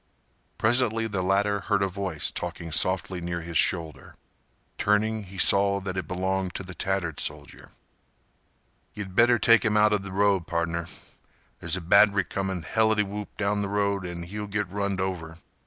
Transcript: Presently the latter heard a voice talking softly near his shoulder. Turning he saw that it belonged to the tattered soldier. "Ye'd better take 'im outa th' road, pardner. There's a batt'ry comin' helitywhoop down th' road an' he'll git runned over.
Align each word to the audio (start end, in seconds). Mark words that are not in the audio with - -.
Presently 0.57 1.05
the 1.05 1.21
latter 1.21 1.59
heard 1.59 1.83
a 1.83 1.87
voice 1.87 2.31
talking 2.31 2.71
softly 2.71 3.21
near 3.21 3.41
his 3.43 3.55
shoulder. 3.55 4.15
Turning 4.79 5.25
he 5.25 5.37
saw 5.37 5.79
that 5.79 5.95
it 5.95 6.07
belonged 6.07 6.55
to 6.55 6.63
the 6.63 6.73
tattered 6.73 7.19
soldier. 7.19 7.69
"Ye'd 8.95 9.13
better 9.13 9.37
take 9.37 9.63
'im 9.63 9.77
outa 9.77 9.99
th' 9.99 10.09
road, 10.11 10.47
pardner. 10.47 10.87
There's 11.59 11.77
a 11.77 11.81
batt'ry 11.81 12.23
comin' 12.27 12.63
helitywhoop 12.63 13.27
down 13.37 13.61
th' 13.61 13.67
road 13.69 14.03
an' 14.03 14.23
he'll 14.23 14.47
git 14.47 14.67
runned 14.69 14.99
over. 14.99 15.37